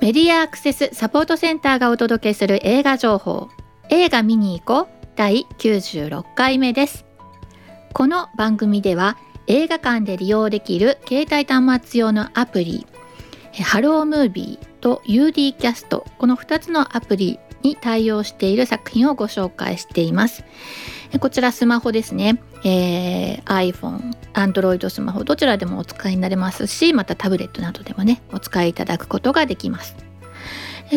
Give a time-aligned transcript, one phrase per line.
[0.00, 3.48] メディアアクセスサポートセンターがお届けする映画情報。
[3.90, 5.08] 映画見に行こう。
[5.16, 7.04] 第96回目です。
[7.92, 12.86] この番組では映画館で利用できる携帯端末用のアプリ
[13.64, 20.44] ハロームービーと UD キャストこの2つのアプリに対応している作品をご紹介しています。
[21.18, 29.96] こちらスマホですね、えー、iPhone、Android スマホどちらでもお使いになれますしまたタブレットなどでもねお使いいただくことができます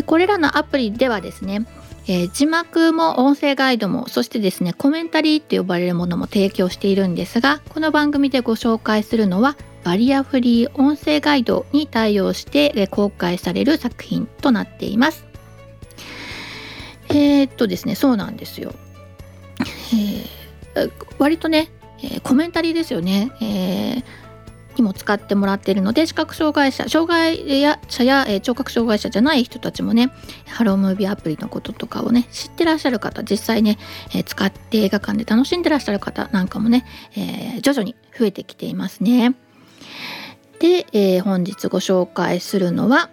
[0.06, 1.66] これらのアプリではですね
[2.08, 15.26] えー、字幕も音声ガイドもそしてですねコメンタリーって呼ばれるものも提供しているんですがこの番組でご紹介するのはバリアフリー音声ガイドに対応して公開される作品となっています。
[17.08, 18.72] えー、っとですねそうなんですよ。
[19.60, 20.41] えー、
[21.18, 21.70] 割とね、
[22.02, 23.30] えコメンタリーですよね。
[23.40, 24.22] えー
[24.76, 30.10] にも使ってもらっているので視覚障害者障害者や、え、聴覚障害者じゃない人たちもね
[30.46, 33.78] ハロームービーアプリのこととかをね知ってらっしゃる方実際ね、
[34.14, 36.84] えー、使って映画館で楽しんでらっしゃる方なんかもね、
[37.16, 39.34] えー、徐々に増えてきていますね。
[40.58, 43.10] で、え本日ご紹介するのは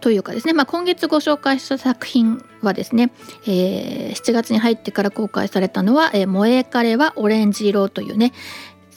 [0.00, 3.12] というかですね、まあ、今月ご紹介した作品はですね、
[3.46, 8.32] え7月に入ってから公開されたのは「え萌え彼はオレンジ色」というね、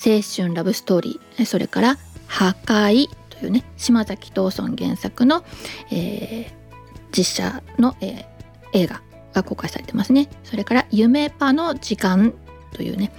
[0.05, 5.43] 青春ラブストーリーそれから「破壊」というね島崎藤村原作の、
[5.91, 9.01] えー、実写の、えー、映画
[9.33, 10.29] が公開されてますね。
[10.43, 12.33] それから「夢パの時間」
[12.73, 13.11] というね、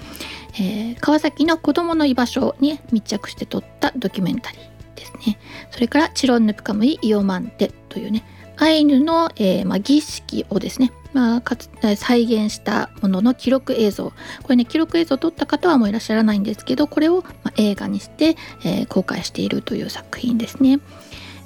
[0.55, 4.73] えー、川崎の子どもの居場所に密着して撮ったドキュメンタリー。
[4.95, 5.39] ですね
[5.70, 8.25] それから「チロンヌプカムイイオマンテ」というね
[8.56, 20.80] アイヌの、えーまあ、儀式をですねまあ、かつ再現したものの記録映像これね記録映像を撮った方はもういらっしゃらないんですけどこれを、まあ、映画にして、えー、公開しているという作品ですね。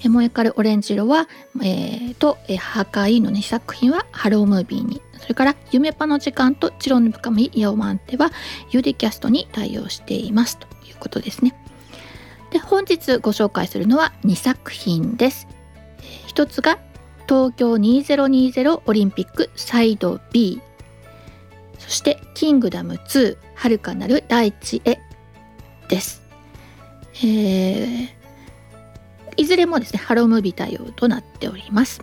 [0.00, 1.28] え燃えかるオレンジ色は、
[1.60, 8.30] えー、と、えー、破壊の2作品はハロームービーにそれから夢パの時間とチロン深みイイオマンテは
[8.70, 11.54] ユディキャストに対応していますということですね。
[12.68, 15.48] 本日ご紹介するのは2作品です。
[16.26, 16.78] 一つが
[17.26, 20.60] 東京2020オリンピックサイド B
[21.78, 24.98] そしてキングダム2遥かなる大地へ
[25.88, 26.22] です、
[27.22, 28.08] えー、
[29.36, 32.02] いずれもですねハロームビー対応となっております。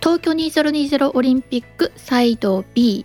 [0.00, 3.04] 東京2020オリンピックサイド B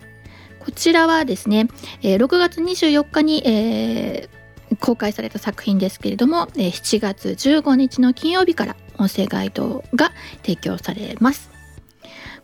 [0.60, 1.68] こちらはですね、
[2.02, 4.39] え、6月24日に、えー、
[4.80, 11.50] 公開された作品ですけれども、えー、7月15日の金曜日から音声ガイドが提供されます。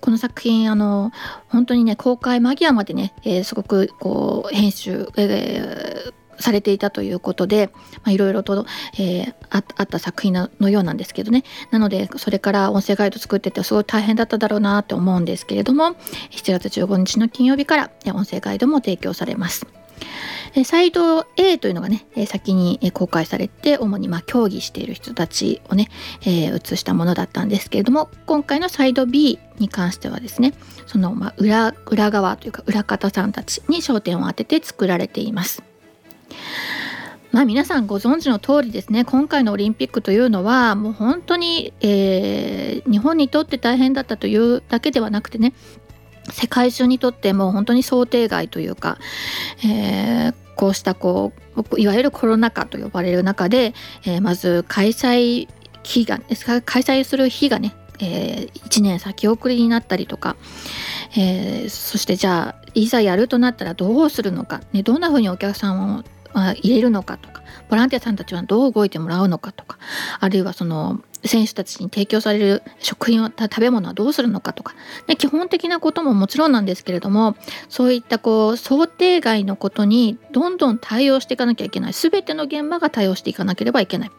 [0.01, 1.11] この作品あの
[1.49, 7.71] 本当にね公開間際までね、えー、すごくこう編集、えー、されていたということで
[8.07, 8.67] いろいろと、
[8.99, 15.97] えー、あった作品のようなんですけどねなのでそれから音声ガイド作っててすごい大変だっただろうなって思うんですけれども
[16.31, 19.67] 7月15日の金曜日から音声ガイドも提供されます。
[20.65, 25.89] サイド A というのがね先に公開されて主にま協議している人たちをね、
[26.23, 30.55] えー、映したものだったんですけれども今回のサイド B に関してはですね
[30.87, 35.62] そのま裏裏側というか裏方さんたちに焦点を当てて作られています。
[37.33, 45.53] まあ皆さんご存知の通りですね今回のオリンピックというのはもう本当に、えー、日本にとって大変だったというだけではなくてね
[46.31, 48.99] 世界中にとっても本当に想定外というか、
[49.65, 55.49] えー、こうしたこういわゆるコロナ禍と呼ばれる中で、えー、まず開催
[55.83, 56.19] 日が
[56.65, 60.37] 開催する日がね、えー、1年先送りになったりとか、
[61.17, 66.05] えー、そしてじゃあいざやるとなったらどうするのか、ね、どんなふうにお客さんを
[66.35, 69.79] 入れるのかとかボランティアさんたちはどう動いてもらうのかとか
[70.21, 74.75] あるいはその選手たちに提供される食品を食べ物はどうするのかとか、
[75.07, 77.37] ね、基本的なことももちろんなんですけれども
[77.69, 81.93] そういったこう想定外のことにどんどん対応していかなきゃいけない。
[81.93, 84.11] 全ての現場が対応していかなければいけない。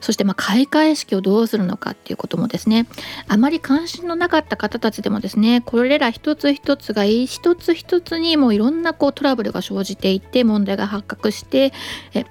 [0.00, 2.86] そしてま開会式をどうするのかっていうこともですね。
[3.28, 11.72] あまり関心のなかった方たちでもですねこれら一つ一つが一つ一つにもういろんなこうトラブルが生じていて問題が発覚して
[12.14, 12.24] え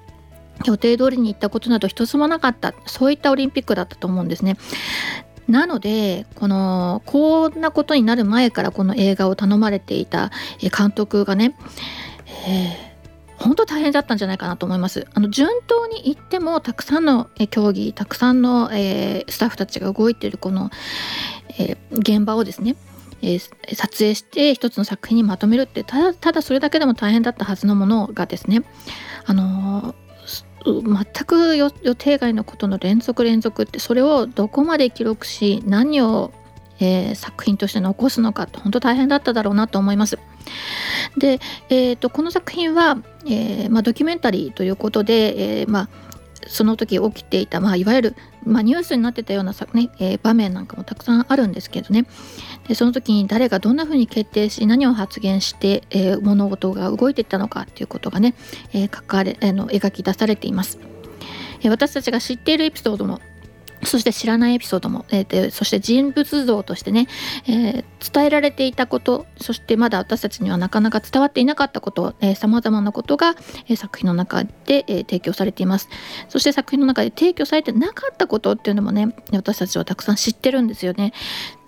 [0.65, 4.57] 予定通りに行ったことなど一つもなかったそういったオリンピックだったと思うんですね。
[5.47, 11.55] なのでこのこんなことになる前からこの映画を頼まれていた監督がね、
[12.47, 15.07] えー、本当大変だったんじゃないかなと思います。
[15.13, 20.69] あの順当に行ってもたくさんの競技たくさんの、えー、スタッフたちが動いてるこの、
[21.57, 22.75] えー、現場をですね
[23.21, 28.63] えー、撮影して一つの作品にまとめるってただただそれだけでも大変だったはずのものがですね
[29.25, 29.95] あの
[30.65, 36.31] 全く予定外のことの連続連続ってそれをどこまで記録し何を、
[36.79, 40.19] えー、作品として残すのかって本当大変だっただろうなと思います。
[41.17, 41.39] で、
[41.69, 45.89] えーと、この作品は、えーまあ、ドキュメンタリーということで、えーまあ、
[46.49, 52.05] その時起きていた、まあ、いわゆる、まあ、ニュースになってたようなさ、ねえー、場面なんかもたくさんあるんですけどね
[52.67, 58.35] でその時に誰がどんなふうに決定し何を発言して、えー、物事が動いていったのかっていうことがね、
[58.73, 60.79] えー、書かれ、えー、の描き出されています。
[61.61, 63.19] え私たちが知っているエピソードも
[63.83, 67.07] そして知らないエピソードも、えー、そして人物像としてね、
[67.47, 73.35] えー、伝えられていたことそしてまだ私たちにはなかなか伝わっていなかったことさまざまなことが、
[73.67, 75.89] えー、作品の中で、え提供されています。
[76.27, 81.13] そして作品の中で提供されてなかったことっていうのもね私たちはたくさん知ってるんですよね。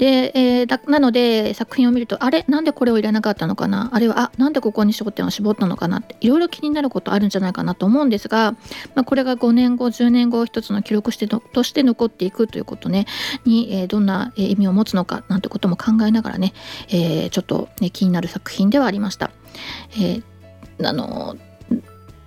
[0.01, 3.91] で、えなので作品を見るとあれなんでこれを入れなかったのかな？
[3.93, 8.53] あるいはあなんでここに焦点を絞ったのかなっていろいろ気になることあるんじゃないかなと思うんですが、
[8.95, 13.05] まあ、これが5年後10年後一つの記録してとして残っていくということね
[13.45, 16.53] に、えー、どんな意味を持つのかなんてことも考えながらね、
[16.89, 19.29] えー、ちょっと、ね、気になる作品ではありました。
[19.99, 20.23] え、
[20.83, 21.37] あの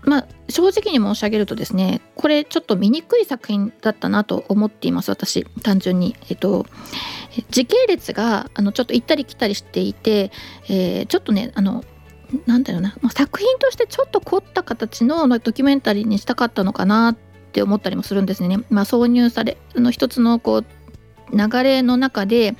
[0.04, 6.14] まあ、正直に申し上げるとですねこれちょっと見にくい作品だったなと思っています私単純に。
[6.28, 6.66] えっと
[7.50, 10.30] 時系列があのちょっと行ったり来たりしていて、
[10.68, 11.84] えー、ちょっとねあの
[12.46, 17.16] なんだろうな、ま、作品としてちょっと凝った形のドキュメンタリーにしたかったのかなっ
[17.52, 18.58] て思ったりもするんですね。
[18.70, 20.64] まあ、挿入されの一つのこう
[21.36, 22.54] 流れの中で、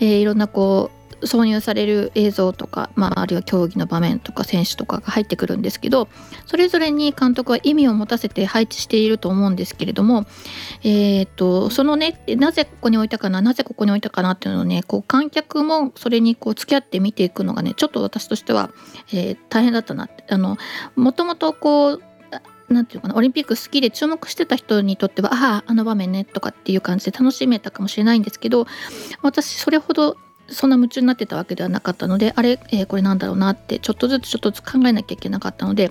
[0.00, 6.08] えー、いろんなこう挿入される映像とか、まあ、あるいは競技の場面とか選手とかが入ってくるんですけど
[6.46, 10.26] それぞれに監督は意味を持たせて配置していると思うんですけれども、
[10.82, 18.70] えーと、そのねなぜここに置いたかななぜここに置いたかなっていうのをねこう観客もそれにこう付き合って見ていくのがねちょっと私としては、
[19.12, 20.24] えー、大変だったなって。
[20.28, 20.56] あの
[20.96, 22.02] もともとこう
[22.68, 28.66] なんていうかなオリンピック好きで注目してた人にとってはあああの場面ねとかっていう感じで楽しめたかもしれないんですけど
[29.22, 30.16] 私それほど
[30.48, 35.90] そんな夢中になってたわけではなかったのであれ、えー、これなんだろうなってちょっとずつちょっとずつ考えなきゃいけなかったので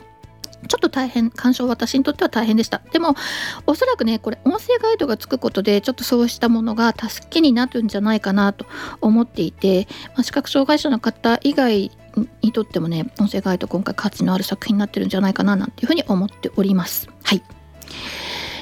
[0.67, 2.81] ちょっと大変鑑賞私にとっては大変でした。
[2.91, 3.15] でも
[3.67, 8.65] おそらくねこれ音声ガイドがつくことでちょっとそうしたものが助けになるんじゃないかなと
[9.01, 11.91] 思っていて、まあ、視覚障害者の方以外
[12.41, 17.09] にとってもね音声ガイド今回価値のある作品になってるんじゃないかななんていうふうに思っております。
[17.23, 17.43] はい、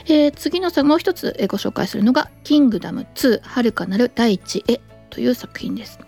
[0.06, 6.00] えー、次の作もう一つご紹介するのが「キングダム2遥かなる大地へ」という作品です。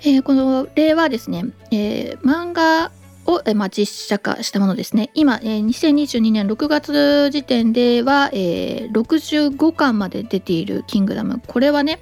[0.00, 2.92] えー、この例はですね、えー、漫画
[3.26, 11.98] を、えー、まあ、実写化したものですね今、えー、2022年6月時点では、えー、65巻まで出ている「キングダム」これはね、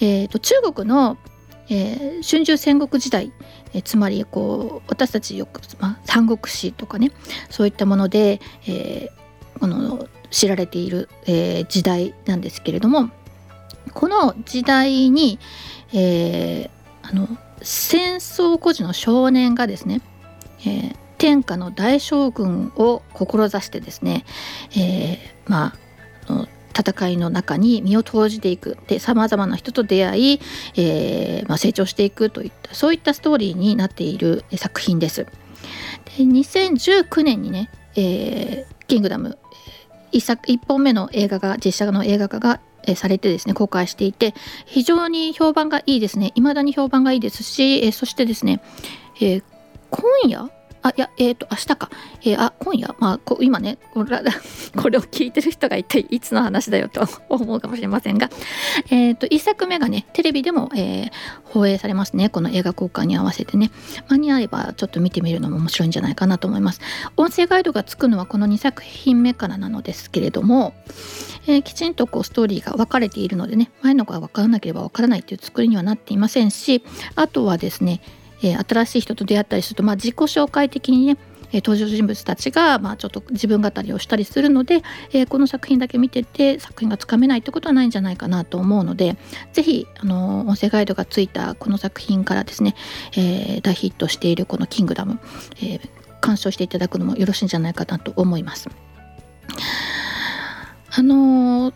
[0.00, 1.16] えーと中国の
[1.72, 3.32] えー、春秋戦国時代、
[3.72, 7.12] え、つまりこう私たちよく、まあ、三国志とかね
[7.48, 13.10] そういったもので、えー、この知られている、えー、時代なんですけれども
[13.92, 15.38] この時代に、
[15.92, 16.70] えー、
[17.02, 17.28] あの
[17.62, 20.00] 戦争孤児の少年がですね、
[20.60, 24.24] えー、天下の大将軍を志してですね、
[24.72, 25.90] えー、まあ
[26.78, 30.40] 戦いの中に身を投じていくでさまざまな人と出会い、
[30.76, 35.24] えー、まあ、成長していくといったそういったストーリーになっている作品です。
[35.24, 39.38] で2019年にね、えー、キングダム
[40.12, 44.34] 1作1本目の映画が実写の映画化がえされてですね公開していて
[44.66, 46.32] 非常に評判がいいですね。
[46.34, 48.60] 未だに評判がいいですし、えそしてですね、
[49.20, 49.42] えー、
[49.90, 50.50] 今夜
[50.82, 51.90] あ、いや、えっ、ー、と、明日か。
[52.22, 54.22] えー、あ、今夜、まあ、今ねこれ、
[54.76, 58.30] これを聞いてる人が一体いつの話だよと思うかもしれませんが、
[58.90, 61.10] えっ、ー、と、1作目がね、テレビでも、えー、
[61.44, 62.28] 放映されますね。
[62.28, 63.70] この映画公開に合わせてね。
[64.08, 66.80] 間に合えば、ちょっと見てみるのも面白いんじゃないかなと思います。
[67.16, 70.74] 音声ガイドがつくのはこの2作品目からなのですけれども、
[71.46, 76.82] えー、きちんとこうストーリーが分かれているのでね、前のが分からなければ分からないという作りにはなっていませんし、
[77.16, 78.00] あとはですね、
[78.42, 81.18] えー、新しい人と出会ったりすると、まあ、自己紹介的にね
[81.52, 84.82] 登場人物たちが、まあ、ちょっと自分語りをしたりするので、
[85.12, 89.16] えー、この作品だけ見てて作品がつかめないってことはないんじゃないかなと思うので
[89.52, 92.76] 是非あの音声ガイドがついたこの作品からですね、
[93.16, 95.18] え、大ヒットしているこの「キングダム」
[95.62, 95.80] え、
[96.20, 98.68] 鑑賞していただくのもよろしいんじゃないかなと思います。
[100.92, 101.72] あの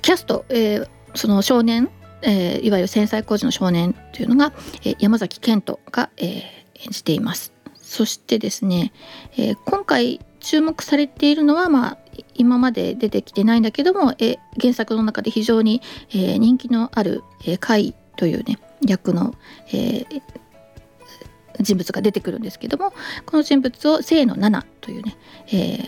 [0.00, 1.88] キャスト、え、その少年
[2.22, 4.52] えー、いわゆる戦災孤児の少年というのが、
[4.84, 6.42] えー、山崎賢人が、えー、演
[6.90, 7.52] じています。
[7.92, 8.90] そしてですね、
[9.36, 11.98] え今回注目されているのは、まあ、
[12.34, 15.82] 今まで出てきてないんだけども、え原作の中で非常に、
[16.14, 19.34] え人気のある、えー、というね役の、
[19.74, 20.06] え
[21.60, 22.94] 人物が出てくるんですけども
[23.26, 25.16] この人物を清野奈々というね、
[25.52, 25.78] え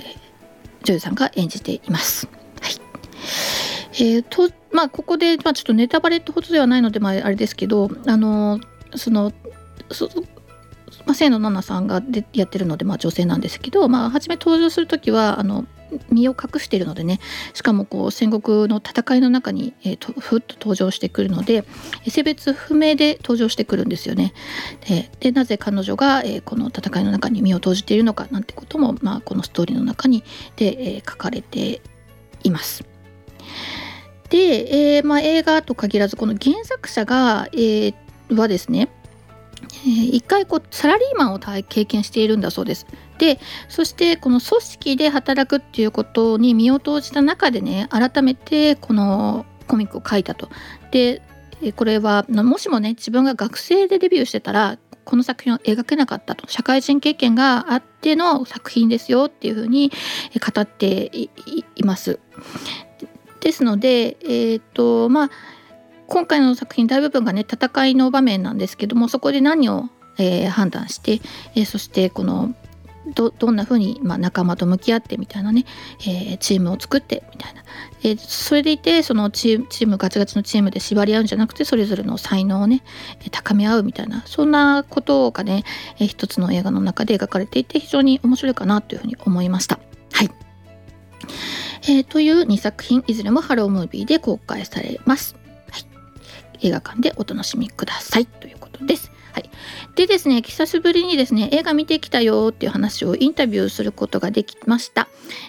[0.83, 2.29] 女優さんが演じています。
[2.61, 8.61] はいえーとまあ、ここで、まあ、ちょっとネタバレってことではないので、まあ、あれですけどあの
[8.97, 9.33] その
[9.91, 10.09] そ
[11.07, 15.67] まあ、清野奈々さんがでやってるので、まあ、女性なんですけど、まあ、初め登場する時はあの
[16.11, 17.21] 身を隠しているのでね
[17.53, 21.65] しかもこう戦国の戦いの中に、えーと、ふっと登場してくるので
[22.09, 24.33] 性別不明で登場してくるんですよね。
[24.89, 30.25] ででなぜ彼女が、えー、この戦いの中に身を投じているのかなんてことも、まあ、このストーリーの中に
[30.57, 31.81] で、えー、書かれて
[32.43, 32.94] います。
[34.31, 37.95] で、えーまあ、映画と限らずこの原作者が、えー、
[38.31, 38.88] はですね
[39.85, 42.87] えー、一回こうサラリーマンを経験しているんだそうです。
[43.19, 43.38] で
[43.69, 50.49] そしてこの組織で働くっていうことに身を投じた中でね改めてこのコミックを書いたと。
[50.90, 51.23] で
[51.76, 59.90] これはもしもね自分が学生でデビューしてたらこの作品を描けなかったと社会人経験があっての作品ですよっていうふうに
[60.54, 61.31] 語ってい
[61.85, 62.19] ます。
[63.45, 65.31] ですので、えーとまあ、
[66.07, 71.21] 今回の作品大部分がね戦いの場面なんですけどもそこで何を、えー、判断して、
[71.55, 72.55] えー、そしてこの
[73.15, 75.67] どどんな風にまに、あ、仲間と向き合ってみたいなね、
[76.01, 77.63] えー、チームを作ってみたいな、
[78.03, 82.83] えー、それでいてそのチームガチガチのチームで縛り合うんじゃなくてそれぞれの才能をね
[83.31, 85.65] 高め合うみたいなそんなことがね、
[85.99, 89.79] えー、一つの映画の中で描かれていて非常に面白いかなというふうに思いました。
[91.83, 95.37] えー、という2作品いずれもハロームービーで公開されます。
[95.71, 95.85] はい
[96.61, 99.11] 映画館でお楽しみくださいということです。
[99.35, 99.50] はい、
[99.97, 105.09] でですね久しぶりにですね映画見てきたよっていう話をインタビューすることができました。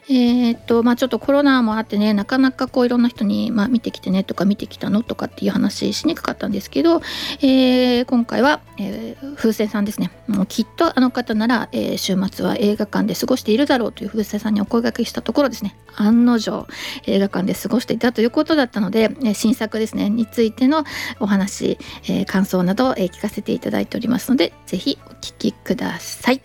[0.09, 7.01] えー、っとまあちょっとコロナもあってねなかなかこういろんな人に、まあ、見てきてねとか見てきたのとかっていう話しにくかったんですけど、
[7.41, 10.09] えー、今回は、えー、風船さんですね。
[10.27, 15.75] もうきっとあの方なら、え週末は映画館で過ごしているだろうという風船さんにお声掛けしたところですね。
[15.97, 16.67] 案の定
[17.05, 20.83] 映画館で過ごしていたということだったので、新作ですねについての
[21.19, 21.77] お話、
[22.07, 26.41] え感想など、え聞かせていただいておりますのでぜひお聞きください。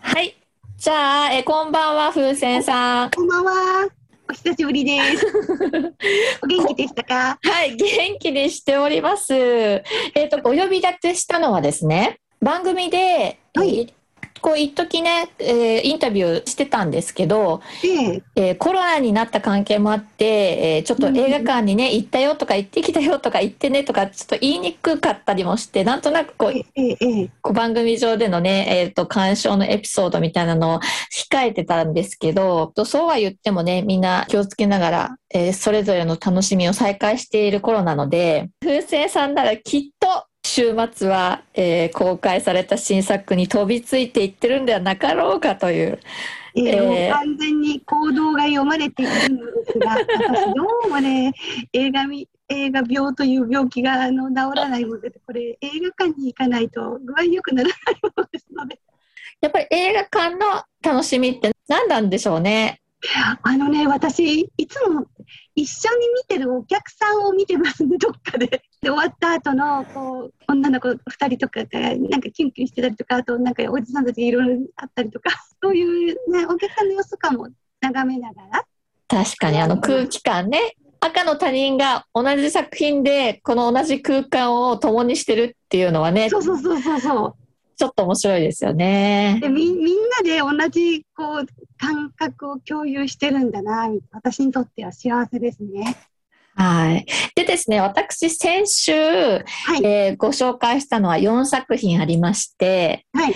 [0.00, 0.36] はい。
[0.76, 3.10] じゃあ、えこんばんは、風船さん。
[3.10, 3.88] こんばんは。
[4.28, 5.26] お久しぶりです。
[6.42, 7.38] お元気でしたか？
[7.42, 9.34] はい、元気でしております。
[9.34, 12.18] えっ、ー、と、お呼び立てしたのはですね。
[12.40, 13.94] 番組で、はい、
[14.42, 18.22] こう一時ね、えー、インタビューしてたんですけど、ええ。
[18.34, 30.80] えー、コロナになった関係もあって、えー、ちょっと映画館にね、行ったよとか行ってきたよとか行ってねとかちょっと言いにくかったりもしてなんとなくこう,、こう番組上でのね、えーと、鑑賞のエピソードみたいなのを
[31.12, 45.98] 控えてたんですけどそうは言ってもねみんな気をつけながら、えー、それぞれの楽しみを再開している頃なので風船さんならきっと週末は、えー、公開された新作に飛びついていってるんではなかろうかという。
[46.54, 51.32] えー、えー、完全に行動が読まれているんですが、私どうもね、
[51.72, 58.78] 映画み映画病という病気があの治らないので、これ映画館に行かないと具合良くならないものですので。
[59.40, 62.81] やっぱり映画館の楽しみって何なんでしょうね。
[63.42, 65.06] あのね、私、いつも
[65.54, 68.46] 一緒に見てるお客さんを見てますね、 どっかで。
[68.46, 70.96] で、終わった後の、こう、女の子2
[71.28, 75.30] 人とかが、なんかキュンキュンしてたりとか、あと、なんかおじさんたちいろいろあったりとか、
[75.62, 77.48] そういうね、お客さんの様子とかも
[77.80, 78.64] 眺めながら。
[79.08, 80.76] 確かに、あの空気感ね。
[81.00, 86.30] 赤の他人が同じ作品で、この同じ空間を共にしてるっていうのはね。
[86.30, 87.42] そうそうそうそうそう。
[87.76, 89.38] ちょっと面白いですよね。
[89.40, 91.46] でみみんなで同じこう
[91.82, 95.96] 感覚を共有してるんだな私にとっては幸せですね。
[96.54, 97.06] はい。
[97.34, 99.38] でですね、私、先週、は
[99.82, 103.34] い、えー、ご紹介したのは4作品ありまして、はい、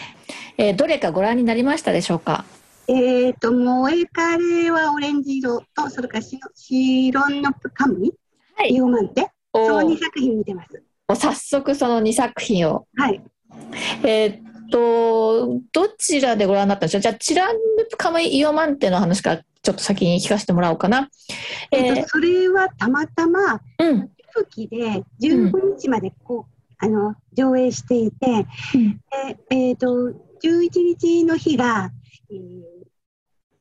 [0.59, 2.45] えー、どれかご覧になりましたでしょうか？
[2.89, 8.13] えっ、ー、と、萌えカレーはオレンジ色と、それからシロンのカムイ、
[8.55, 10.83] はい、イオマンテ、その2作品見てます。
[11.21, 12.87] 早速その2作品を。
[12.97, 13.21] はい。
[14.05, 17.01] えー、っと、どちらでご覧になったんでしょう？
[17.01, 21.09] じゃあ、チランヌプカムイイオマンテの話からちょっと先に聞かせてもらおうかな。
[21.71, 26.47] えー、それはたまたま、うん、吹で15日までこ
[26.81, 29.01] う、うん、あの上映していて、うん、
[29.51, 29.89] えー、と
[30.43, 31.91] 11日の日が、
[32.31, 32.63] えー、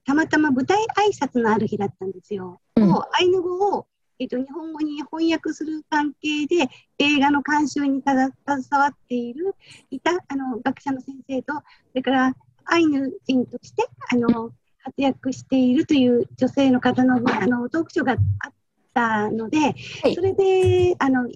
[0.06, 0.78] たまたま舞台
[1.10, 2.60] 挨拶のある日だったんですよ。
[2.76, 3.88] うん、アイヌ語を
[4.20, 6.70] えっと、日本語に翻訳する関係で
[7.00, 8.32] 映画の監修に携
[8.72, 9.56] わっている
[9.92, 11.62] いたあの学者の先生とそ
[11.96, 14.52] れからアイヌ人としてあの
[14.84, 18.54] 活躍しているという女性の方のあのトークショーがあっ
[18.94, 19.70] たので、は
[20.10, 21.28] い、それであの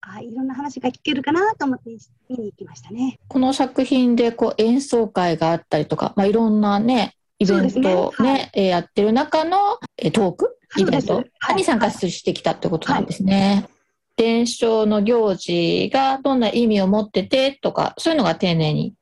[0.00, 1.90] あいろんな話が聞けるかなと思って
[2.28, 3.18] 見に行きましたね。
[3.28, 8.50] この作品でこう演奏会があったりとか、まあ、いろんなねイベントね、ね。
[8.54, 9.78] はい、やってる中の
[10.12, 10.58] トーク？
[10.78, 11.24] イベント？
[11.54, 13.62] に参加してきたってことなんですね。
[13.64, 13.76] はい
[14.18, 18.94] 伝承の行事がどんな意味を持っててとか、そういうのが丁寧に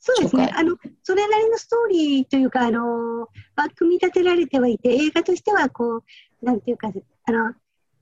[0.00, 0.52] そうですね。
[0.52, 6.92] あの、それなりのストーリーというか、あの、まあ、組み立てられてはいて、映画としては、こう、なんていうか、
[7.24, 7.54] あの、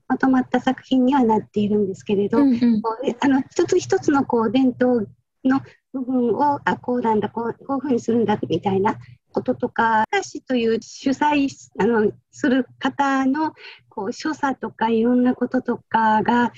[0.07, 2.81] まとまった作品にはなっているんですけれど、うんうん、
[3.19, 5.07] あの、一つ一つの、こう、伝統
[5.43, 5.61] の
[5.93, 8.97] 部分を、あ、こうなんだ、こう、こういうふうにするんだ、みたいな
[9.35, 13.51] こととか、歌詞という主催あのする方の
[13.89, 16.53] こう所作とかいろんなこととかが、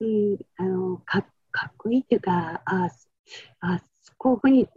[0.00, 2.90] うん、あのかっこいいっていうか、あ
[3.60, 3.80] あ
[4.18, 4.68] こういうふうに、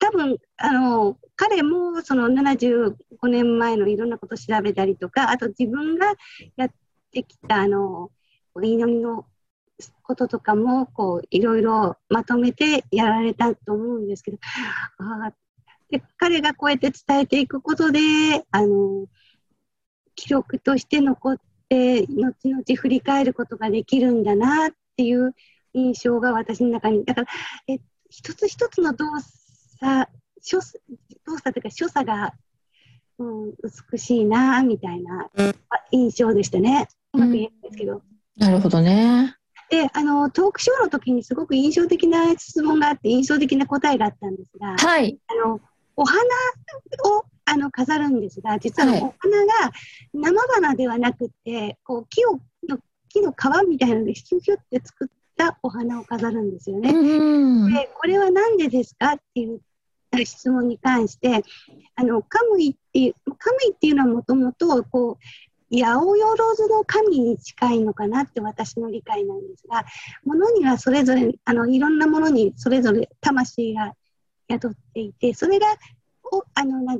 [0.00, 2.96] 多分あの彼もその75
[3.28, 6.14] 年前のいろんなことを調べたりとか、あと自分が
[6.56, 6.70] やっ
[7.12, 8.10] てきたあの
[8.60, 9.26] 祈りの
[10.02, 14.38] こととかもこういろいろまとめてやられたと思うんですけど
[14.98, 15.32] あ
[15.90, 18.00] で彼がこうやって伝えていくことで
[18.50, 19.06] あの
[20.14, 21.36] 記録として残っ
[21.68, 25.34] て後々振り返ることができるんだなっていう
[25.74, 27.26] 印象が私の中にだから
[27.68, 27.78] え
[28.10, 30.10] 一つ一つの動作
[30.42, 30.58] 所
[31.26, 32.32] 動作というか所作が、
[33.18, 33.52] うん、
[33.92, 35.28] 美しいなみたいな
[35.90, 36.88] 印象でしたね。
[37.12, 38.02] うまく言えないですけど。
[38.36, 39.36] なるほどね。
[39.68, 45.18] で、あの、トークショーの時にすごく印象的な質問があって、印象的な答えがあったんですが、はい。
[45.26, 45.60] あの、
[45.98, 46.20] お花
[47.16, 49.72] をあの飾るんですが、実はお花が
[50.14, 52.38] 生花ではなくて、こう木を
[52.68, 52.78] の
[53.08, 56.92] 木の皮みたいなのでヒュヒュって作ったお花を飾るんですよね。
[56.92, 59.60] で、これは何でですかっていう
[60.24, 61.42] 質問に関して、
[61.96, 66.16] あのカムイっていうカムイっていうのはもともとこう八百万
[66.68, 69.84] の神に近いのかなって私の理解なんですが、
[70.24, 73.94] ものにはそれぞれあのいろんなものにそれぞれ魂が
[74.50, 75.66] 宿っていて、それが、
[76.30, 76.96] おあのな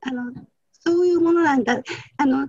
[0.00, 0.32] あの
[0.72, 1.80] そういうものなんだ。
[2.16, 2.48] あの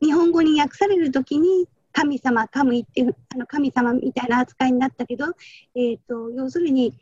[0.00, 5.26] 日本語に訳されるときに神様、神っていうあの神様みたいな扱いになったけど、
[5.74, 6.94] えーと、要するに、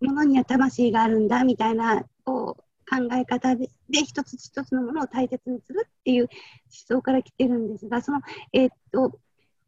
[0.00, 6.30] ものには魂があるんだみたいなこう考え方でで一つ一つのものを大切にするっていう思
[6.70, 8.20] 想から来てるんですが、その、
[8.52, 9.18] えーと、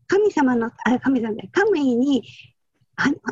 [0.06, 2.24] 神様の、あ神様で、神に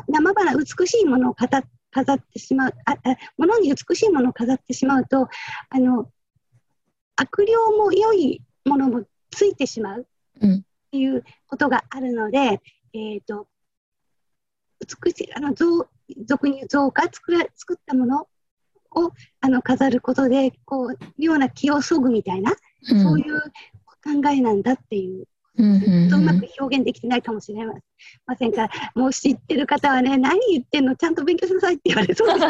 [0.07, 2.95] 生花、美しいものを飾っ、飾ってしまう、あ
[3.37, 5.27] 物に美しいものを飾ってしまうと、
[5.69, 6.09] あの、
[7.15, 10.07] 悪霊も良いものもついてしまう。
[10.41, 12.61] っていうことがあるので、
[12.93, 13.47] うん、えと、
[15.03, 15.87] 美しい、あの、像、
[16.25, 18.27] 俗に造花作ら、作ったもの
[18.91, 22.53] をあの飾ることで、こう、ような気をそぐみたいな、
[22.91, 23.39] うん、そういう
[24.03, 25.25] 考えなんだっていう
[25.57, 27.65] うんとうまく表現できてないかもしれ
[28.25, 28.51] ません。
[28.51, 30.85] から、もう知ってる方はね、何言ってん。
[30.85, 31.15] の、ちゃん。
[31.15, 32.39] と勉強しなさいって言われそうです。
[32.39, 32.43] い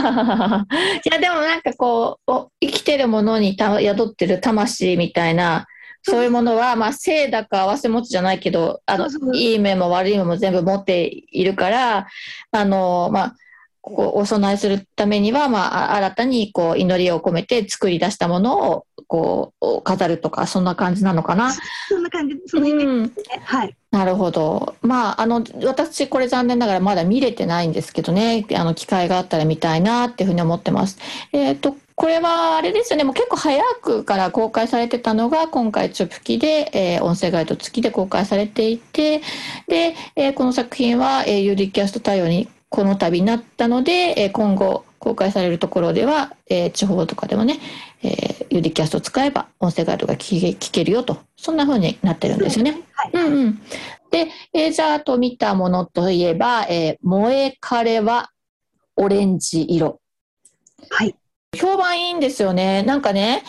[1.11, 1.61] や、でもなん。
[1.61, 5.67] かこう、生きてるものにた宿ってる魂みたいな、
[6.01, 12.07] そういうものは、まあ、性だか合わせ持ちじゃないけど、あの、いい面も悪い面も全部持っているから、
[12.51, 13.35] あの、まあ、
[13.81, 21.53] こうお供えするためには、まあ、新たにこう祈りを込めて作り出したものをこう飾るとかそんな感じなのかな？
[21.87, 23.35] そんな感じ、そのイメージですね。
[23.37, 23.75] うん、はい。
[23.91, 24.75] なるほど。
[24.81, 30.97] まあ、あの、私、これ残念ながらまだ見れてないんですけどね、あの、機会があったら見たいなっていうふうに思ってます。
[31.31, 39.21] えっ、ー、と、これはあれですよね、もう結構早くから公開されてたのが、今回、チョプキで、えー、音声ガイド付きで公開されていて、
[39.67, 47.59] で、えー、この作品は、えー、ユーリキャスト対応にこの度になったので、え今後公開されるところでは、え地方とかでもね、
[48.03, 52.81] えー、ユリキャスト使えば音声ガイドが聞け聞けるよと、そんな風になってるんですよね。
[52.93, 53.61] はい、うんうん。
[54.11, 58.29] で、えー、じゃあ、と見たものといえば、えー、萌え枯は
[58.95, 59.99] オレンジ色。
[60.89, 61.13] はい。
[61.53, 62.81] 評判いいんですよね。
[62.83, 63.43] なんかね、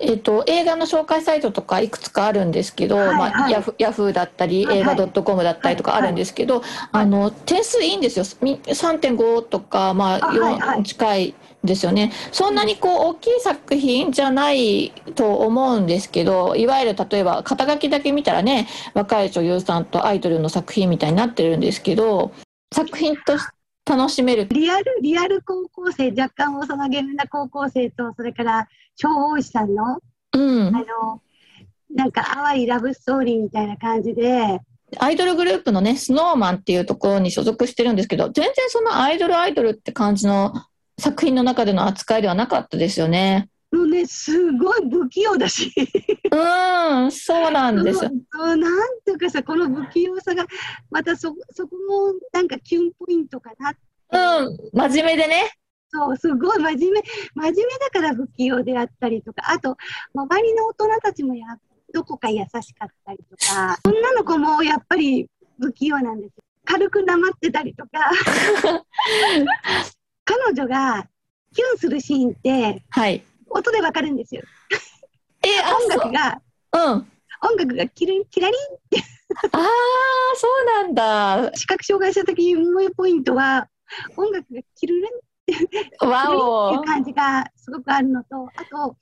[0.00, 8.24] えっと、映画の紹介サイトとかいくつかあるんですけど、はいはい、まあ、ヤフヤフーだったり、映画 .com だったりとかあるんですけど、はいはい、あの点数いいんですよ。
[8.24, 11.34] 3.5とか、まあ、4近い
[11.64, 12.12] ですよね。
[12.30, 22.30] そんなにこう大きい作品じゃないと思うんですけどいわゆる例えば肩書きだけ見たらね若い女優さんとアイドルの作品みたいになってるんですけど
[22.72, 23.52] 作品として
[23.88, 24.46] 楽しめる。
[24.50, 29.98] リアル、リアル高校生、若干幼げな高校生と、それから超大石さんの、
[30.34, 31.22] うん、あの、
[31.94, 34.60] なんか淡いラブストーリーみたいな感じで、
[34.98, 40.52] アイドルグループのね、スノーマンっていうところに所属してるんですけど、全然そのアイドルアイドルって感じの
[40.98, 43.48] 作品の中での扱いではなかったですよね。
[43.70, 45.72] もうね、すごい不器用だし。
[46.32, 48.10] うん、そうなんですよ。
[48.32, 48.56] なん
[49.04, 50.46] ていうかさ、この不器用さが、
[50.90, 53.74] またそ、そこもなんかキュンポイントかな
[54.10, 55.52] うん、真面目でね。
[55.90, 57.02] そう、すごい真面目、
[57.34, 59.76] 真面目だから不器用であったりとか、あと、
[60.14, 61.46] 周りの大人たちもや、
[61.92, 65.28] どこか優しかったりとか、女の子もやっぱり
[65.60, 66.44] 不器用なんですよ。
[66.64, 67.90] 軽くなまってたりとか。
[70.24, 71.08] 彼女が
[71.54, 74.42] キュンするシーンって、はい、音でわかるんですよ。
[75.42, 75.48] え
[75.82, 79.02] 音楽が、うん、音楽がキラキラリンって。
[79.52, 79.66] ああ、
[80.36, 81.50] そうなんだ。
[81.54, 83.68] 視覚障害者的萌えポイントは、
[84.16, 85.04] 音楽がキルリン
[85.52, 88.96] ってわおいう感じがすごくあるのと、あと、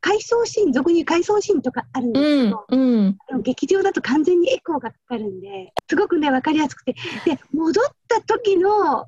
[0.00, 9.06] 回想シーン、俗に回想シーンとかあるんですけど、うんうん、劇場だと完全にエコーがかかるんで、すごくね、わかりやすくて、で、戻った時の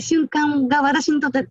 [0.00, 1.48] 瞬間が私にとって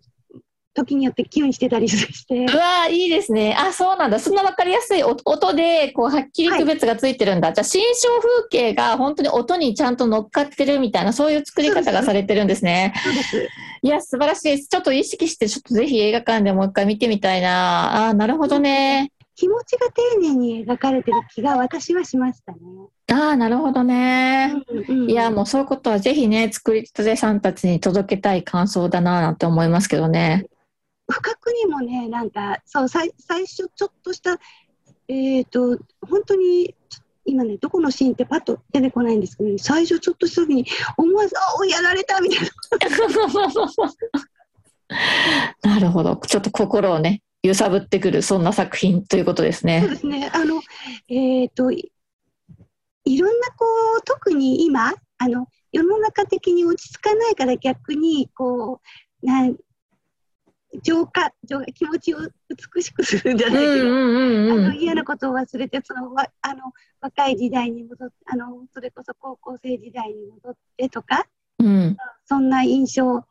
[0.78, 2.46] 時によってキュンしてたりして。
[2.46, 3.56] うわいいですね。
[3.58, 4.20] あ、そうなんだ。
[4.20, 7.48] そんな分かりやすい音で、こう、はっきり区別がついてるんだ。
[7.48, 12.94] はい、じゃあ、新象風景が本当に音にちゃんと乗っかってるみたいな、そういう作り方がされてるんですね。
[13.04, 13.48] そうです。
[13.82, 14.68] いや、素晴らしいです。
[14.68, 18.08] ちょっと意識して、ちょっとぜひ映画館でもう一回見てみたいな。
[18.08, 19.12] あ、なるほどね。
[19.38, 22.58] 気持ちが丁寧に描かれてる気が私はしましたね。
[23.12, 24.52] ああ、なるほどね。
[24.68, 30.46] うんうん、いや、もうそういうことはぜひね、作り手さんたちに届けたい感想だななんて思いますけどね。
[31.06, 34.40] 不覚にもね、なんか、そう最最初ちょっとした、
[35.06, 36.74] えっ、ー、と、本当に、
[37.28, 42.48] 今ね、どこのシーンってパッと出てこないんですけど、ね、最初ちょっとした時に思わず、あやられたみたいな。
[45.74, 46.16] なるほど。
[46.16, 49.80] ちょっと心をね、揺さぶってくる、そんな作品ということですね。
[49.80, 50.30] そうですね。
[50.32, 50.62] あの、
[51.08, 51.90] えっ、ー、と、い
[53.04, 53.66] ろんな、こ
[53.98, 58.80] う、特に今、あの、世の中的に落ち着かないから逆に、こ
[59.22, 59.56] う、なん
[60.82, 62.18] 浄化浄化気持ちを
[62.74, 71.26] 美しくするんじゃないけど、あの嫌なことを忘れてそのわあの若い時代に戻ってあのそれこそ高校生時代に戻ってとか、
[71.58, 73.24] うん、そんな印象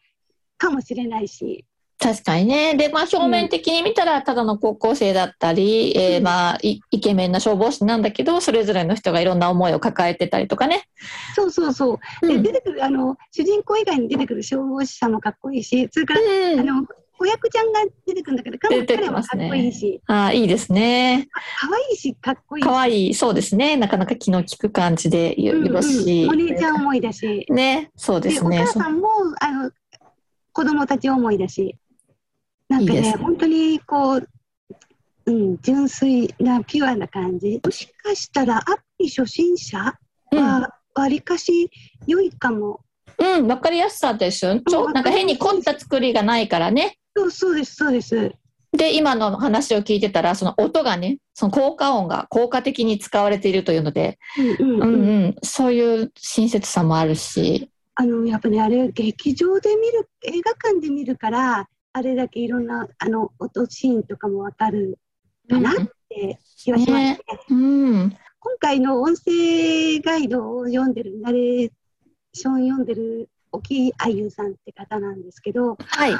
[0.57, 1.65] かもしれないし。
[1.99, 2.75] 確かにね。
[2.75, 10.87] で、まあ、表面的に見たら、ただの高校生だったり、うん、えー、まあイ、イケメンな消防士なんだけど、それぞれの人がいろんな思いを抱えてたりとかね。
[11.35, 11.99] そうそうそう。
[12.21, 19.91] うん、で、出てくる、あの、主人公以外に出てくる消防士さんもかっこいいし、それから、うん、あの、子役ちゃんが出てくるんだけど、彼もかっこいいし。
[19.91, 21.27] ね、あいいですね。
[21.59, 23.75] 可愛いし、かっこいい可愛いそうですね。
[23.77, 27.45] なかなか気の利く感じでよろしい、うんうん、お姉ちゃん思いだし。
[27.49, 28.61] ね、そうですね。
[28.61, 29.71] お母さんも、あの、
[30.53, 31.75] 子供たち思いだし。
[32.69, 34.29] なんかね、いいね本当にこう、
[35.25, 37.59] うん、純粋なピュアな感じ。
[37.63, 39.77] もしかしたらアプリ初心者
[40.31, 41.69] はわりかし
[42.05, 42.81] 良いかも。
[43.19, 44.61] うん、わかりやすさです。
[44.61, 46.97] ちょなんか変に凝った作りがないからね。
[47.29, 48.31] そうそうです、そうです。
[48.73, 54.19] で、今の話を聞いてたら、その音がね、その効果音が効果的に使われているというので、
[54.59, 57.69] うんうん、うんうん、そういう親切さもあるし。
[57.95, 64.99] あの、やっぱね、あれ、劇場で見る、映画館で見るから、あれだけいろんな、あの、音シーンとかもわかる
[65.49, 65.73] かなっ
[66.09, 67.13] て気はしますね。
[67.13, 71.71] ねうん、今回の音声ガイドを読んでる、ナレー
[72.33, 76.13] ション読んでる沖あゆさんって方なんですけど、はい。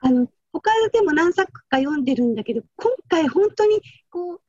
[0.00, 4.40] あの、他でも何作か読んでるんだけど、今回本当にこう、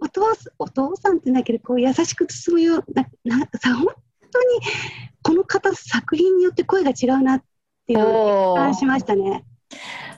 [0.00, 0.22] お父
[0.58, 3.86] お父さんってだけど、こう優しく包むような、なさ、本
[4.32, 4.60] 当に
[5.22, 7.42] この方作品によって声が違うなっ
[7.86, 9.44] ていう感しましたね。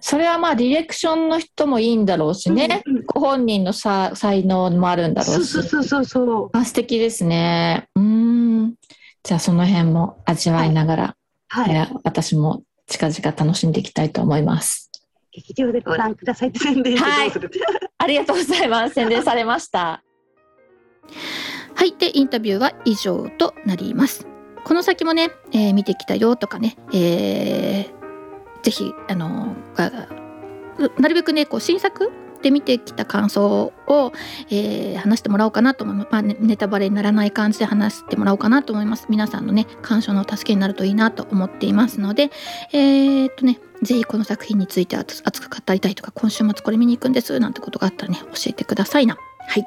[0.00, 5.46] それはまあディレクションの人もいいんだろうしね、うんうん、ご本人のさ才能もあるんだろうし。
[5.46, 7.88] そうそうそうそうあ素敵ですね。
[7.94, 8.74] うん。
[9.22, 11.16] じゃあその辺も味わいながら、
[11.48, 14.90] はい、はい、私も近々楽しんでいきたいと思います
[15.32, 17.32] 劇場でご覧くださいって宣伝はい、
[17.98, 18.94] ありがとうございます。
[18.94, 20.02] 宣伝されました。
[21.74, 21.96] はい。
[21.98, 24.26] でインタビューは以上となります。
[24.64, 29.56] この先もね、えー、見てきたよとかね、えー、ぜひあの
[30.98, 34.12] なるべくねこう新作で見てきた感想を、
[34.50, 39.06] えー、話してもらおうかなと思います、まあ、ネタバレにならない感じで話してもらおうかなと思います。
[39.08, 42.30] 皆さんのね鑑賞の助けになるといいなと思っていますので
[42.72, 49.16] えー、っとねぜひこの作品について熱く語りたいとか今週末これ見に行くんですなんてことがあったらね教えてくださいな。
[49.48, 49.66] はい。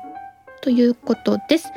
[0.61, 1.71] ということです。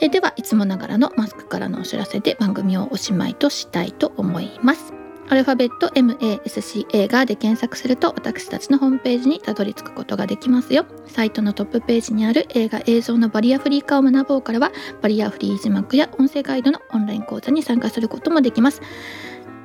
[0.00, 10.84] えではいつもながらのマスクからのお知らせで番組をおしまいとしたいと思いますアルファベット MASC 映画で検索すると私たちのホームページにたどり着くことができますよ。
[11.06, 18.82] サイトのトップページにある映画映像のバリアフリー化を学ぼうからはバリアフリー字幕や音声ガイドのオンライン講座に参加することもできます。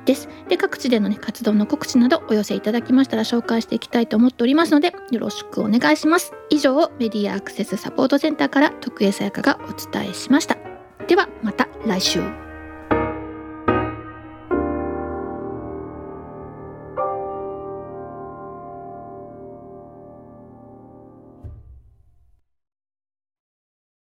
[0.04, 0.28] です。
[0.48, 6.32] で、各地での、ね、活動の告知などお寄せいただきましたら紹介していきたいと思っておりますのでよろしくお願いします。
[6.48, 10.56] 以上メディアアクセスサポートセンターから徳江さやかがお伝えしました。
[11.06, 12.49] ではまた来週。